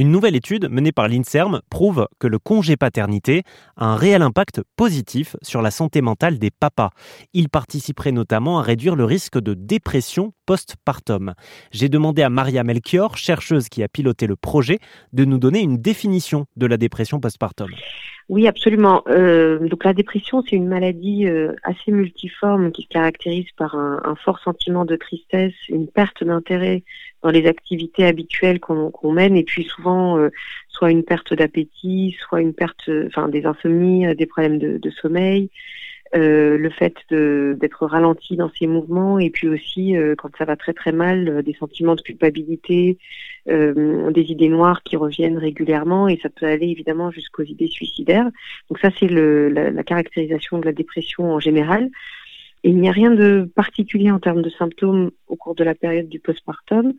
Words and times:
Une 0.00 0.12
nouvelle 0.12 0.34
étude 0.34 0.70
menée 0.70 0.92
par 0.92 1.08
l'INSERM 1.08 1.60
prouve 1.68 2.08
que 2.18 2.26
le 2.26 2.38
congé 2.38 2.78
paternité 2.78 3.42
a 3.76 3.84
un 3.84 3.96
réel 3.96 4.22
impact 4.22 4.62
positif 4.74 5.36
sur 5.42 5.60
la 5.60 5.70
santé 5.70 6.00
mentale 6.00 6.38
des 6.38 6.50
papas. 6.50 6.88
Il 7.34 7.50
participerait 7.50 8.10
notamment 8.10 8.60
à 8.60 8.62
réduire 8.62 8.96
le 8.96 9.04
risque 9.04 9.38
de 9.38 9.52
dépression 9.52 10.32
postpartum. 10.46 11.34
J'ai 11.70 11.90
demandé 11.90 12.22
à 12.22 12.30
Maria 12.30 12.64
Melchior, 12.64 13.18
chercheuse 13.18 13.68
qui 13.68 13.82
a 13.82 13.88
piloté 13.88 14.26
le 14.26 14.36
projet, 14.36 14.78
de 15.12 15.26
nous 15.26 15.36
donner 15.36 15.60
une 15.60 15.76
définition 15.76 16.46
de 16.56 16.64
la 16.64 16.78
dépression 16.78 17.20
postpartum. 17.20 17.68
Oui, 18.30 18.46
absolument. 18.46 19.02
Euh, 19.08 19.68
donc 19.68 19.84
la 19.84 19.92
dépression, 19.92 20.42
c'est 20.48 20.56
une 20.56 20.68
maladie 20.68 21.26
euh, 21.26 21.52
assez 21.62 21.90
multiforme 21.92 22.70
qui 22.72 22.84
se 22.84 22.88
caractérise 22.88 23.50
par 23.56 23.74
un, 23.74 24.00
un 24.04 24.14
fort 24.14 24.38
sentiment 24.38 24.86
de 24.86 24.96
tristesse, 24.96 25.52
une 25.68 25.88
perte 25.88 26.24
d'intérêt 26.24 26.84
dans 27.22 27.30
les 27.30 27.46
activités 27.46 28.04
habituelles 28.04 28.60
qu'on 28.60 29.12
mène, 29.12 29.36
et 29.36 29.44
puis 29.44 29.64
souvent 29.64 30.18
euh, 30.18 30.30
soit 30.68 30.90
une 30.90 31.04
perte 31.04 31.34
d'appétit, 31.34 32.16
soit 32.20 32.40
une 32.40 32.54
perte, 32.54 32.90
enfin 33.06 33.28
des 33.28 33.44
insomnies, 33.44 34.14
des 34.16 34.26
problèmes 34.26 34.58
de, 34.58 34.78
de 34.78 34.90
sommeil, 34.90 35.50
euh, 36.16 36.58
le 36.58 36.70
fait 36.70 36.96
d'être 37.10 37.86
ralenti 37.86 38.36
dans 38.36 38.50
ses 38.58 38.66
mouvements 38.66 39.20
et 39.20 39.30
puis 39.30 39.46
aussi 39.46 39.96
euh, 39.96 40.16
quand 40.18 40.36
ça 40.36 40.44
va 40.44 40.56
très 40.56 40.72
très 40.72 40.90
mal, 40.90 41.28
euh, 41.28 41.42
des 41.42 41.54
sentiments 41.54 41.94
de 41.94 42.00
culpabilité, 42.00 42.98
des 43.46 44.24
idées 44.28 44.48
noires 44.48 44.82
qui 44.82 44.96
reviennent 44.96 45.38
régulièrement 45.38 46.08
et 46.08 46.18
ça 46.22 46.28
peut 46.28 46.46
aller 46.46 46.66
évidemment 46.66 47.10
jusqu'aux 47.10 47.44
idées 47.44 47.68
suicidaires. 47.68 48.28
Donc 48.68 48.78
ça 48.80 48.90
c'est 48.98 49.06
la, 49.08 49.70
la, 49.70 49.84
caractérisation 49.84 50.58
de 50.58 50.64
la 50.64 50.72
dépression 50.72 51.32
en 51.32 51.38
général. 51.38 51.90
Et 52.64 52.70
il 52.70 52.76
n'y 52.76 52.88
a 52.88 52.92
rien 52.92 53.12
de 53.12 53.48
particulier 53.54 54.10
en 54.10 54.18
termes 54.18 54.42
de 54.42 54.50
symptômes 54.50 55.12
au 55.28 55.36
cours 55.36 55.54
de 55.54 55.64
la 55.64 55.74
période 55.74 56.08
du 56.08 56.18
postpartum, 56.18 56.92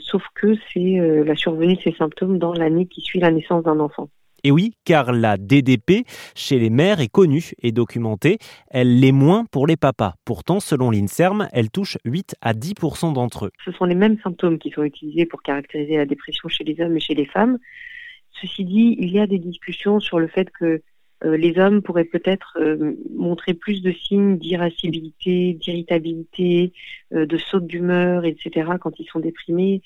sauf 0.00 0.22
que 0.34 0.54
c'est 0.72 1.24
la 1.24 1.36
survenue 1.36 1.76
de 1.76 1.80
ces 1.80 1.92
symptômes 1.92 2.38
dans 2.38 2.52
l'année 2.52 2.86
qui 2.86 3.00
suit 3.00 3.20
la 3.20 3.30
naissance 3.30 3.64
d'un 3.64 3.80
enfant. 3.80 4.08
Et 4.44 4.50
oui, 4.52 4.74
car 4.84 5.12
la 5.12 5.38
DDP 5.38 6.06
chez 6.36 6.58
les 6.58 6.70
mères 6.70 7.00
est 7.00 7.08
connue 7.08 7.50
et 7.62 7.72
documentée, 7.72 8.38
elle 8.70 9.00
l'est 9.00 9.10
moins 9.10 9.44
pour 9.50 9.66
les 9.66 9.76
papas. 9.76 10.14
Pourtant, 10.24 10.60
selon 10.60 10.90
l'INSERM, 10.90 11.48
elle 11.52 11.70
touche 11.70 11.98
8 12.04 12.36
à 12.40 12.52
10% 12.52 13.12
d'entre 13.12 13.46
eux. 13.46 13.50
Ce 13.64 13.72
sont 13.72 13.86
les 13.86 13.96
mêmes 13.96 14.18
symptômes 14.22 14.58
qui 14.58 14.70
sont 14.70 14.84
utilisés 14.84 15.26
pour 15.26 15.42
caractériser 15.42 15.96
la 15.96 16.06
dépression 16.06 16.48
chez 16.48 16.62
les 16.62 16.80
hommes 16.80 16.96
et 16.96 17.00
chez 17.00 17.14
les 17.14 17.26
femmes. 17.26 17.58
Ceci 18.40 18.64
dit, 18.64 18.96
il 19.00 19.10
y 19.10 19.18
a 19.18 19.26
des 19.26 19.38
discussions 19.38 19.98
sur 19.98 20.20
le 20.20 20.28
fait 20.28 20.48
que 20.50 20.82
euh, 21.24 21.36
les 21.36 21.58
hommes 21.58 21.82
pourraient 21.82 22.04
peut-être 22.04 22.58
euh, 22.60 22.94
montrer 23.14 23.54
plus 23.54 23.82
de 23.82 23.92
signes 23.92 24.38
d'irascibilité, 24.38 25.54
d'irritabilité, 25.54 26.72
euh, 27.14 27.26
de 27.26 27.38
saute 27.38 27.66
d'humeur, 27.66 28.24
etc. 28.24 28.72
quand 28.80 28.98
ils 29.00 29.06
sont 29.06 29.20
déprimés, 29.20 29.82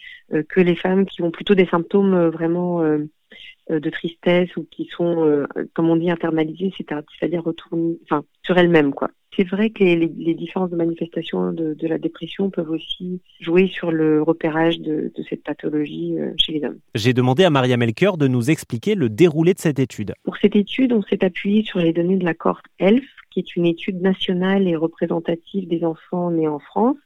que 0.48 0.60
les 0.60 0.76
femmes 0.76 1.06
qui 1.06 1.22
ont 1.22 1.30
plutôt 1.30 1.54
des 1.54 1.66
symptômes 1.66 2.28
vraiment 2.28 2.82
de 2.82 3.90
tristesse 3.90 4.56
ou 4.56 4.66
qui 4.70 4.86
sont, 4.86 5.46
comme 5.74 5.90
on 5.90 5.96
dit, 5.96 6.10
internalisées, 6.10 6.72
c'est-à-dire 6.76 7.42
retournées, 7.42 7.98
enfin, 8.04 8.24
sur 8.44 8.56
elles-mêmes, 8.58 8.94
quoi. 8.94 9.10
C'est 9.36 9.48
vrai 9.48 9.70
que 9.70 9.84
les, 9.84 10.34
différences 10.34 10.70
de 10.70 10.76
manifestation 10.76 11.52
de, 11.52 11.76
la 11.82 11.98
dépression 11.98 12.50
peuvent 12.50 12.70
aussi 12.70 13.20
jouer 13.40 13.68
sur 13.68 13.92
le 13.92 14.22
repérage 14.22 14.80
de, 14.80 15.12
cette 15.28 15.44
pathologie 15.44 16.18
euh, 16.18 16.32
chez 16.36 16.52
les 16.52 16.64
hommes. 16.64 16.78
J'ai 16.94 17.12
demandé 17.12 17.44
à 17.44 17.50
Maria 17.50 17.76
Melker 17.76 18.16
de 18.18 18.26
nous 18.26 18.50
expliquer 18.50 18.94
le 18.94 19.08
déroulé 19.08 19.54
de 19.54 19.60
cette 19.60 19.78
étude. 19.78 20.14
Pour 20.24 20.36
cette 20.36 20.56
étude, 20.56 20.92
on 20.92 21.02
s'est 21.02 21.24
appuyé 21.24 21.62
sur 21.62 21.78
les 21.78 21.92
données 21.92 22.16
de 22.16 22.24
la 22.24 22.34
cohorte 22.34 22.64
ELF, 22.80 23.04
qui 23.30 23.40
est 23.40 23.54
une 23.54 23.66
étude 23.66 24.00
nationale 24.02 24.66
et 24.66 24.74
représentative 24.74 25.68
des 25.68 25.84
enfants 25.84 26.30
nés 26.32 26.48
en 26.48 26.58
France. 26.58 26.96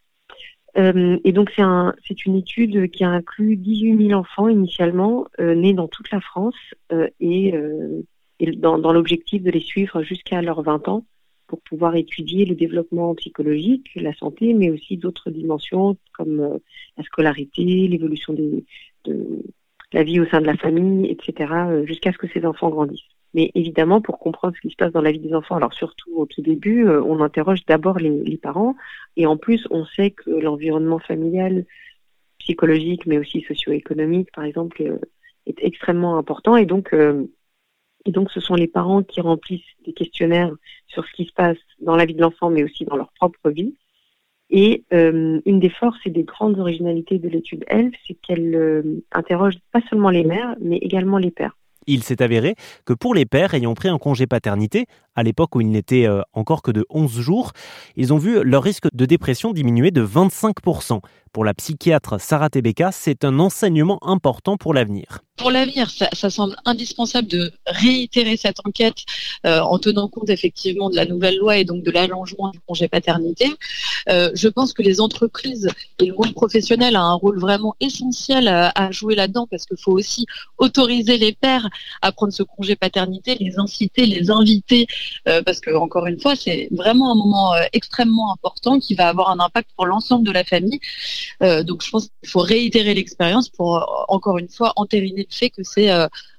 Euh, 0.77 1.19
et 1.25 1.33
donc 1.33 1.52
c'est 1.55 1.62
un, 1.62 1.95
c'est 2.06 2.27
une 2.27 2.36
étude 2.36 2.91
qui 2.91 3.05
a 3.05 3.11
inclus 3.11 3.56
18 3.56 4.08
000 4.08 4.19
enfants 4.19 4.48
initialement 4.48 5.27
euh, 5.39 5.55
nés 5.55 5.72
dans 5.72 5.86
toute 5.86 6.11
la 6.11 6.20
France 6.20 6.56
euh, 6.92 7.08
et, 7.20 7.55
et, 8.41 8.50
dans, 8.52 8.78
dans 8.78 8.92
l'objectif 8.92 9.42
de 9.42 9.50
les 9.50 9.61
suivre 9.61 10.02
jusqu'à 10.02 10.42
leurs 10.42 10.62
20 10.62 10.89
ans 10.89 11.05
pour 11.47 11.61
pouvoir 11.61 11.97
étudier 11.97 12.45
le 12.45 12.55
développement 12.55 13.14
psychologique, 13.14 13.91
la 13.96 14.14
santé, 14.14 14.55
mais 14.55 14.70
aussi 14.70 14.96
d'autres 14.96 15.30
dimensions 15.30 15.96
comme 16.13 16.58
la 16.96 17.05
scolarité, 17.05 17.63
l'évolution 17.89 18.33
de 18.33 18.64
la 19.92 20.02
vie 20.02 20.20
au 20.20 20.27
sein 20.27 20.41
de 20.41 20.46
la 20.46 20.57
famille, 20.57 21.11
etc., 21.11 21.52
jusqu'à 21.85 22.13
ce 22.13 22.19
que 22.19 22.29
ces 22.29 22.45
enfants 22.45 22.70
grandissent. 22.70 23.14
Mais 23.35 23.51
évidemment, 23.57 24.01
pour 24.01 24.20
comprendre 24.20 24.55
ce 24.57 24.61
qui 24.61 24.70
se 24.70 24.77
passe 24.77 24.92
dans 24.92 25.02
la 25.02 25.11
vie 25.11 25.19
des 25.19 25.35
enfants, 25.35 25.57
alors 25.57 25.74
surtout 25.74 26.13
au 26.14 26.24
tout 26.24 26.41
début, 26.41 26.86
euh, 26.86 27.02
on 27.02 27.20
interroge 27.20 27.67
d'abord 27.67 27.98
les, 27.98 28.39
parents. 28.39 28.77
Et 29.17 29.27
en 29.27 29.36
plus, 29.36 29.67
on 29.70 29.85
sait 29.85 30.13
que 30.13 30.30
l'environnement 30.30 31.01
familial, 31.01 31.67
psychologique, 32.39 33.07
mais 33.07 33.19
aussi 33.19 33.42
socio-économique, 33.42 34.30
par 34.33 34.45
exemple, 34.45 34.83
euh, 34.83 34.98
est 35.46 35.58
extrêmement 35.63 36.17
important. 36.17 36.57
Et 36.57 36.64
donc, 36.64 36.92
euh, 36.92 37.24
et 38.07 38.13
donc, 38.13 38.31
ce 38.31 38.41
sont 38.41 38.55
les 38.55 38.67
parents 38.67 39.03
qui 39.03 39.20
remplissent 39.20 39.63
des 39.87 39.92
questionnaires 39.92 40.53
sur 40.87 41.05
ce 41.05 41.13
qui 41.13 41.25
se 41.25 41.33
passe 41.33 41.57
dans 41.81 41.97
la 41.97 42.05
vie 42.05 42.15
de 42.15 42.20
l'enfant, 42.20 42.51
mais 42.51 42.63
aussi 42.63 42.85
dans 42.85 42.97
leur 42.97 43.13
propre 43.13 43.51
vie. 43.51 43.75
Et 44.51 44.85
une 44.91 45.41
des 45.45 45.70
forces 45.70 45.98
et 46.05 46.11
des 46.11 46.23
grandes 46.23 46.59
originalités 46.59 47.19
de 47.19 47.29
l'étude 47.29 47.64
ELF, 47.69 47.95
c'est 48.07 48.14
qu'elle 48.14 49.03
interroge 49.11 49.55
pas 49.73 49.81
seulement 49.89 50.11
les 50.11 50.23
mères, 50.23 50.55
mais 50.61 50.77
également 50.77 51.19
les 51.19 51.31
pères. 51.31 51.57
Il 51.87 52.03
s'est 52.03 52.23
avéré 52.23 52.55
que 52.85 52.93
pour 52.93 53.14
les 53.14 53.27
pères 53.27 53.55
ayant 53.55 53.75
pris 53.75 53.89
un 53.89 53.98
congé 53.98 54.27
paternité, 54.27 54.87
à 55.17 55.23
l'époque 55.23 55.55
où 55.55 55.61
il 55.61 55.70
n'était 55.70 56.07
euh, 56.07 56.23
encore 56.33 56.63
que 56.63 56.70
de 56.70 56.85
11 56.91 57.20
jours, 57.20 57.52
ils 57.97 58.13
ont 58.13 58.19
vu 58.19 58.42
leur 58.42 58.63
risque 58.63 58.86
de 58.92 59.07
dépression 59.07 59.52
diminuer 59.52 59.91
de 59.91 60.05
25%. 60.05 61.01
Pour 61.33 61.45
la 61.45 61.52
psychiatre 61.52 62.20
Sarah 62.20 62.48
Tebeka, 62.48 62.92
c'est 62.92 63.25
un 63.25 63.41
enseignement 63.41 63.98
important 64.02 64.57
pour 64.57 64.73
l'avenir. 64.73 65.19
Pour 65.36 65.51
l'avenir, 65.51 65.91
ça, 65.91 66.30
semble 66.30 66.55
indispensable 66.64 67.27
de 67.27 67.51
réitérer 67.67 68.36
cette 68.36 68.58
enquête 68.64 68.98
euh, 69.45 69.58
en 69.58 69.80
tenant 69.80 70.07
compte 70.07 70.30
effectivement 70.30 70.91
de 70.91 70.95
la 70.95 71.07
nouvelle 71.07 71.36
loi 71.39 71.57
et 71.57 71.64
donc 71.64 71.83
de 71.83 71.91
l'allongement 71.91 72.51
du 72.51 72.61
congé 72.61 72.86
paternité. 72.86 73.52
Euh, 74.08 74.31
je 74.35 74.46
pense 74.46 74.73
que 74.73 74.83
les 74.83 75.01
entreprises 75.01 75.69
et 75.98 76.07
le 76.07 76.14
monde 76.14 76.35
professionnel 76.35 76.95
a 76.95 77.02
un 77.02 77.14
rôle 77.14 77.41
vraiment 77.41 77.75
essentiel 77.81 78.46
à 78.46 78.91
jouer 78.92 79.17
là-dedans 79.17 79.48
parce 79.51 79.67
qu'il 79.67 79.77
faut 79.77 79.91
aussi 79.91 80.27
autoriser 80.58 81.19
les 81.19 81.33
pères 81.33 81.69
à 82.01 82.13
prendre 82.13 82.33
ce 82.33 82.45
congé 82.45 82.77
paternité, 82.77 83.36
les 83.41 83.58
inciter, 83.58 84.07
les 84.07 84.31
inviter 84.31 84.86
euh, 85.29 85.42
parce 85.42 85.61
que 85.61 85.70
encore 85.75 86.07
une 86.07 86.20
fois, 86.20 86.37
c'est 86.37 86.69
vraiment 86.70 87.13
un 87.13 87.15
moment 87.15 87.55
euh, 87.55 87.63
extrêmement 87.73 88.33
important 88.33 88.79
qui 88.79 88.95
va 88.95 89.09
avoir 89.09 89.31
un 89.31 89.41
impact 89.41 89.70
pour 89.77 89.87
l'ensemble 89.87 90.27
de 90.27 90.33
la 90.33 90.45
famille. 90.45 90.81
Euh, 91.42 91.63
donc 91.63 91.83
je 91.83 91.91
pense 91.91 92.09
qu'il 92.20 92.29
faut 92.29 92.41
réitérer 92.41 92.95
l'expérience 92.95 93.48
pour 93.48 94.07
encore 94.09 94.39
une 94.39 94.48
fois 94.48 94.73
entériner 94.77 95.27
le 95.29 95.35
fait 95.35 95.51
que 95.51 95.63
c'est 95.63 95.91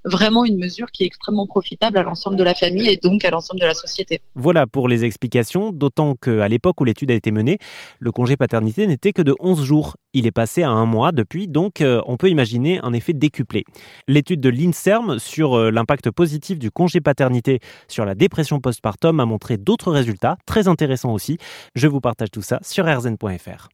vraiment 0.05 0.45
une 0.45 0.57
mesure 0.57 0.91
qui 0.91 1.03
est 1.03 1.07
extrêmement 1.07 1.47
profitable 1.47 1.97
à 1.97 2.03
l'ensemble 2.03 2.37
de 2.37 2.43
la 2.43 2.53
famille 2.53 2.87
et 2.87 2.97
donc 2.97 3.25
à 3.25 3.31
l'ensemble 3.31 3.59
de 3.59 3.65
la 3.65 3.73
société. 3.73 4.21
Voilà 4.35 4.67
pour 4.67 4.87
les 4.87 5.03
explications, 5.03 5.71
d'autant 5.71 6.15
qu'à 6.15 6.47
l'époque 6.47 6.79
où 6.79 6.85
l'étude 6.85 7.11
a 7.11 7.15
été 7.15 7.31
menée, 7.31 7.57
le 7.99 8.11
congé 8.11 8.37
paternité 8.37 8.87
n'était 8.87 9.13
que 9.13 9.21
de 9.21 9.35
11 9.39 9.63
jours. 9.63 9.95
Il 10.13 10.25
est 10.25 10.31
passé 10.31 10.63
à 10.63 10.69
un 10.69 10.85
mois 10.85 11.11
depuis, 11.11 11.47
donc 11.47 11.83
on 11.83 12.17
peut 12.17 12.29
imaginer 12.29 12.79
un 12.83 12.93
effet 12.93 13.13
décuplé. 13.13 13.65
L'étude 14.07 14.39
de 14.39 14.49
l'INSERM 14.49 15.19
sur 15.19 15.71
l'impact 15.71 16.11
positif 16.11 16.59
du 16.59 16.71
congé 16.71 17.01
paternité 17.01 17.59
sur 17.87 18.05
la 18.05 18.15
dépression 18.15 18.59
postpartum 18.59 19.19
a 19.19 19.25
montré 19.25 19.57
d'autres 19.57 19.91
résultats 19.91 20.37
très 20.45 20.67
intéressants 20.67 21.13
aussi. 21.13 21.37
Je 21.75 21.87
vous 21.87 21.99
partage 21.99 22.31
tout 22.31 22.41
ça 22.41 22.59
sur 22.63 22.85
rzn.fr. 22.85 23.69